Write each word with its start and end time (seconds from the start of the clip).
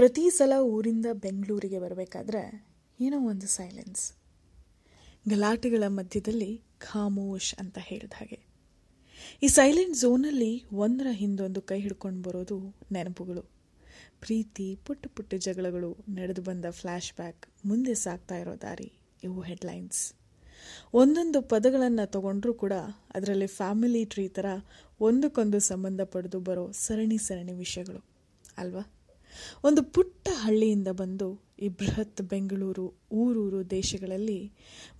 ಪ್ರತಿ 0.00 0.30
ಸಲ 0.30 0.52
ಊರಿಂದ 0.60 1.06
ಬೆಂಗಳೂರಿಗೆ 1.12 1.78
ಬರಬೇಕಾದ್ರೆ 1.78 2.68
ಏನೋ 3.00 3.28
ಒಂದು 3.28 3.46
ಸೈಲೆನ್ಸ್ 3.46 4.12
ಗಲಾಟೆಗಳ 5.28 5.84
ಮಧ್ಯದಲ್ಲಿ 5.88 6.62
ಖಾಮೋಶ್ 6.78 7.54
ಅಂತ 7.54 7.78
ಹೇಳಿದ 7.80 8.12
ಹಾಗೆ. 8.16 8.38
ಈ 9.42 9.46
ಸೈಲೆಂಟ್ 9.46 9.96
ಝೋನಲ್ಲಿ 9.96 10.64
ಒಂದರ 10.72 11.06
ಹಿಂದೊಂದು 11.10 11.62
ಕೈ 11.62 11.80
ಹಿಡ್ಕೊಂಡು 11.80 12.22
ಬರೋದು 12.22 12.76
ನೆನಪುಗಳು. 12.92 13.42
ಪ್ರೀತಿ, 14.20 14.78
ಪುಟ್ಟ 14.86 15.06
ಪುಟ್ಟ 15.06 15.34
ಜಗಳಗಳು, 15.34 15.96
ನಡೆದು 16.08 16.42
ಬಂದ 16.42 16.64
ಫ್ಲ್ಯಾಶ್ 16.70 17.12
ಬ್ಯಾಕ್ 17.16 17.66
ಮುಂದೆ 17.66 17.94
ಸಾಗ್ತಾ 17.94 18.36
ಇರೋ 18.36 18.54
ದಾರಿ, 18.56 18.92
ಇವು 19.24 19.40
ಹೆಡ್ಲೈನ್ಸ್ 19.40 20.14
ಒಂದೊಂದು 20.94 21.42
ಪದಗಳನ್ನು 21.42 22.10
ತಗೊಂಡ್ರೂ 22.10 22.54
ಕೂಡ 22.54 22.72
ಅದರಲ್ಲಿ 23.14 23.46
ಫ್ಯಾಮಿಲಿ 23.46 24.04
ಟ್ರೀ 24.04 24.28
ಥರ 24.28 24.46
ಒಂದಕ್ಕೊಂದು 25.00 25.58
ಸಂಬಂಧ 25.58 26.00
ಪಡೆದು 26.00 26.40
ಬರೋ 26.40 26.72
ಸರಣಿ 26.72 27.18
ಸರಣಿ 27.18 27.52
ವಿಷಯಗಳು. 27.52 28.04
ಅಲ್ವಾ? 28.58 28.92
ಒಂದು 29.64 29.82
ಪುಟ್ಟ 29.82 30.28
ಹಳ್ಳಿಯಿಂದ 30.32 30.88
ಬಂದು 30.88 31.40
ಈ 31.58 31.68
ಬೃಹತ್ 31.68 32.22
ಬೆಂಗಳೂರು, 32.22 32.94
ಊರೂರು 33.12 33.70
ದೇಶಗಳಲ್ಲಿ 33.70 34.52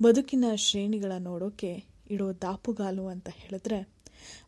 ಬದುಕಿನ 0.02 0.45
ಶ್ರೇಣಿಗಳ 0.55 1.12
ನೋಡೋಕೆ 1.18 1.84
ಇಡೋ 2.10 2.32
ದಾಪುಗಾಲು 2.32 3.06
ಅಂತ 3.06 3.28
ಹೇಳಿದ್ರೆ, 3.32 3.88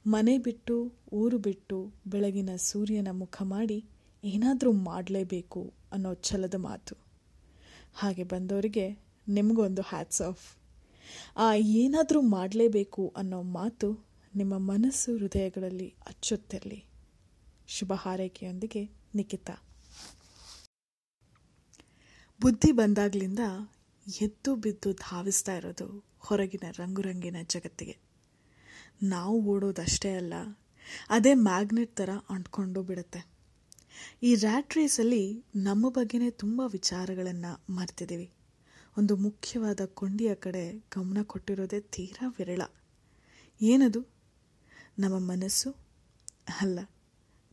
ಮನೆ 0.06 0.38
ಬಿಟ್ಟು, 0.38 0.92
ಊರು 1.12 1.38
ಬಿಟ್ಟು 1.38 1.92
ಬೆಳಗಿನ 2.06 2.50
ಸೂರ್ಯನ 2.56 3.08
ಮುಖ 3.10 3.42
ಮಾಡಿ 3.42 3.84
ಏನಾದರೂ 4.24 4.72
ಮಾಡಲೇಬೇಕು 4.72 5.72
ಅನ್ನೋ 5.92 6.14
ಛಲದ 6.14 6.54
ಮಾತು. 6.54 6.96
ಹಾಗೆ 7.94 8.24
ಬಂದವರಿಗೆ 8.24 8.98
ನಿಮಗೊಂದು 9.28 9.82
ಹ್ಯಾಟ್ಸ್ 9.82 10.22
ಆಫ್ 10.22 10.56
ಆ 11.36 11.54
ಏನಾದರೂ 11.54 12.20
ಮಾಡಲೇಬೇಕು 12.20 13.12
ಅನ್ನೋ 13.16 13.42
ಮಾತು 13.42 14.04
ನಿಮ್ಮ 14.36 14.58
ಮನಸ್ಸು 14.58 15.16
ಹೃದಯಗಳಲ್ಲಿ 15.16 15.94
ಅಚ್ಚುತ್ತಿರಲಿ. 16.06 16.84
ಶುಭ 17.68 17.92
ಹಾರೈಕೆಯೊಂದಿಗೆ 17.96 18.90
ನಿಖಿತಾ. 19.14 19.71
ಬುದ್ಧಿ 22.42 22.72
ಬಂದಾಗ್ಲಿಂದ 22.72 23.38
ಎದ್ದು 24.20 24.56
ಬಿದ್ದು 24.56 24.92
ಧಾವಿಸ್ತಾ 24.92 25.52
ಇರೋದು 25.56 26.04
ಹೊರಗಿನ 26.18 26.70
ರಂಗುರಂಗಿನ 26.70 27.36
ಜಗತ್ತಿಗೆ. 27.42 27.98
ನಾವು 29.02 29.42
ಓಡೋದಷ್ಟೇ 29.42 30.10
ಅಲ್ಲ, 30.14 30.34
ಅದೇ 31.10 31.34
ಮ್ಯಾಗ್ನೆಟ್ 31.34 31.96
ಥರ 31.96 32.10
ಅಂಟ್ಕೊಂಡು 32.30 32.82
ಬಿಡುತ್ತೆ. 32.82 33.26
ಈ 34.22 34.34
ರ್ಯಾಟ್ 34.34 34.76
ರೇಸಲ್ಲಿ 34.76 35.44
ನಮ್ಮ 35.56 35.90
ಬಗ್ಗೆನೇ 35.90 36.30
ತುಂಬ 36.30 36.62
ವಿಚಾರಗಳನ್ನು 36.66 37.74
ಮರ್ತಿದ್ದೀವಿ 37.74 38.30
ಒಂದು 38.98 39.16
ಮುಖ್ಯವಾದ 39.16 39.80
ಕೊಂಡಿಯ 39.84 40.34
ಕಡೆ 40.34 40.78
ಗಮನ 40.96 41.22
ಕೊಟ್ಟಿರೋದೇ 41.22 41.80
ತೀರಾ 41.80 42.34
ವಿರಳ. 42.38 42.62
ಏನದು? 43.62 44.02
ನಮ್ಮ 44.98 45.18
ಮನಸ್ಸು? 45.18 45.70
ಅಲ್ಲ, 46.60 46.78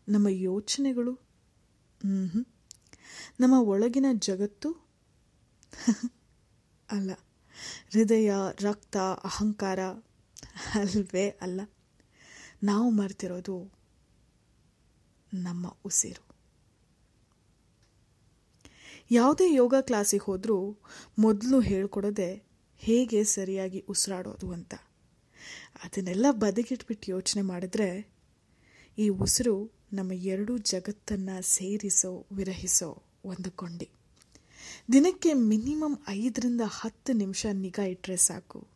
ನಮ್ಮ 0.10 0.28
ಯೋಚನೆಗಳು? 0.30 1.14
ಹ್ಞೂ 1.14 2.59
ನಮ್ಮ 3.40 3.54
ಒಳಗಿನ 3.54 4.06
ಜಗತ್ತು? 4.14 4.88
ಅಲ್ಲ. 6.92 7.12
ಹೃದಯ, 7.94 8.34
ರಕ್ತ, 8.62 8.98
ಅಹಂಕಾರ 8.98 9.80
ಅಲ್ವೇ 10.76 11.30
ಅಲ್ಲ. 11.30 11.62
ನಾವು 12.64 12.90
ಮರ್ತಿರೋದು 12.90 13.74
ನಮ್ಮ 15.34 15.78
ಉಸಿರು. 15.86 16.30
ಯಾವುದೇ 19.12 19.54
ಯೋಗ 19.54 19.74
ಕ್ಲಾಸಿಗೆ 19.82 20.24
ಹೋದರೂ 20.24 20.78
ಮೊದಲು 21.20 21.60
ಹೇಳ್ಕೊಡೋದೆ 21.60 22.44
ಹೇಗೆ 22.78 23.24
ಸರಿಯಾಗಿ 23.24 23.80
ಉಸಿರಾಡೋದು 23.80 24.52
ಅಂತ. 24.52 24.74
ಅದನ್ನೆಲ್ಲ 25.84 26.26
ಬದಿಗಿಟ್ಬಿಟ್ಟು 26.32 27.12
ಯೋಚನೆ 27.12 27.42
ಮಾಡಿದ್ರೆ 27.42 28.19
ಈ 29.00 29.10
ಉಸಿರು 29.10 29.72
ನಮ್ಮ 29.94 30.14
ಎರಡೂ 30.14 30.58
ಜಗತ್ತನ್ನು 30.58 31.42
ಸೇರಿಸೋ, 31.42 32.28
ವಿರಹಿಸೋ 32.32 33.04
ಒಂದು 33.26 33.52
ಕೊಂಡಿ. 33.52 33.90
ದಿನಕ್ಕೆ 34.92 35.34
ಮಿನಿಮಮ್ 35.34 35.98
ಐದರಿಂದ 36.08 36.62
ಹತ್ತು 36.66 37.14
ನಿಮಿಷ 37.14 37.46
ನಿಗಾ 37.54 37.84
ಇಟ್ಟರೆ 37.84 38.18
ಸಾಕು. 38.18 38.68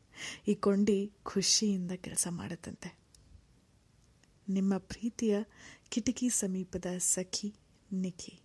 ಈ 0.48 0.54
ಕೊಂಡಿ 0.54 1.12
ಖುಷಿಯಿಂದ 1.24 1.92
ಕೆಲಸ 1.92 2.28
ಮಾಡುತ್ತಂತೆ. 2.30 2.98
ನಿಮ್ಮ 4.50 4.78
ಪ್ರೀತಿಯ 4.78 5.38
ಕಿಟಕಿ 5.90 6.30
ಸಮೀಪದ 6.30 6.86
ಸಖಿ 6.98 7.54
ನಿಖಿ 7.94 8.43